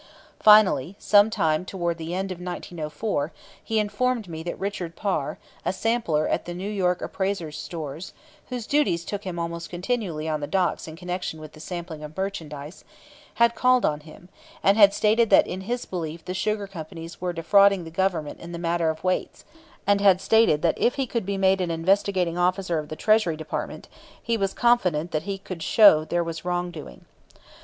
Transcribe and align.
Finally, 0.39 0.95
some 0.97 1.29
time 1.29 1.63
toward 1.63 1.99
the 1.99 2.11
end 2.15 2.31
of 2.31 2.39
1904, 2.39 3.31
he 3.63 3.77
informed 3.77 4.27
me 4.27 4.41
that 4.41 4.59
Richard 4.59 4.95
Parr, 4.95 5.37
a 5.63 5.71
sampler 5.71 6.27
at 6.27 6.45
the 6.45 6.55
New 6.55 6.71
York 6.71 7.03
Appraisers' 7.03 7.55
Stores 7.55 8.11
(whose 8.49 8.65
duties 8.65 9.05
took 9.05 9.25
him 9.25 9.37
almost 9.37 9.69
continually 9.69 10.27
on 10.27 10.39
the 10.39 10.47
docks 10.47 10.87
in 10.87 10.95
connection 10.95 11.39
with 11.39 11.51
the 11.53 11.59
sampling 11.59 12.01
of 12.03 12.17
merchandise), 12.17 12.83
had 13.35 13.53
called 13.53 13.85
on 13.85 13.99
him, 13.99 14.29
and 14.63 14.75
had 14.75 14.91
stated 14.91 15.29
that 15.29 15.45
in 15.45 15.61
his 15.61 15.85
belief 15.85 16.25
the 16.25 16.33
sugar 16.33 16.65
companies 16.65 17.21
were 17.21 17.31
defrauding 17.31 17.83
the 17.83 17.91
Government 17.91 18.39
in 18.39 18.53
the 18.53 18.57
matter 18.57 18.89
of 18.89 19.03
weights, 19.03 19.45
and 19.85 20.01
had 20.01 20.19
stated 20.19 20.63
that 20.63 20.79
if 20.79 20.95
he 20.95 21.05
could 21.05 21.27
be 21.27 21.37
made 21.37 21.61
an 21.61 21.69
investigating 21.69 22.39
officer 22.39 22.79
of 22.79 22.89
the 22.89 22.95
Treasury 22.95 23.37
Department, 23.37 23.87
he 24.19 24.35
was 24.35 24.51
confident 24.55 25.11
that 25.11 25.23
he 25.29 25.37
could 25.37 25.61
show 25.61 26.03
there 26.03 26.23
was 26.23 26.43
wrongdoing. 26.43 27.05